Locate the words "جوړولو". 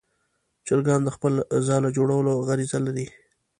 1.97-2.31